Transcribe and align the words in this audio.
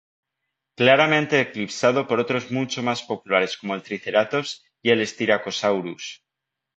Claramente 0.79 1.39
eclipsado 1.41 2.07
por 2.07 2.19
otros 2.19 2.49
mucho 2.49 2.81
más 2.81 3.03
populares 3.03 3.55
como 3.55 3.75
el 3.75 3.83
"Triceratops" 3.83 4.63
y 4.83 4.89
el 4.89 5.05
"Styracosaurus". 5.05 6.23